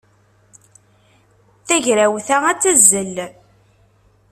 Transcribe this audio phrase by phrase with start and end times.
[1.67, 3.15] Tagrawt-a ad tazzel.